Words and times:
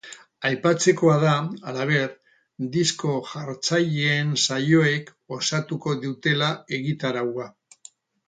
Aipatzekoa 0.47 1.17
da, 1.23 1.33
halaber, 1.71 2.07
disko-jartzaileen 2.77 4.33
saioek 4.45 5.13
osatuko 5.37 5.95
dutela 6.07 6.49
egitaraua. 6.81 7.47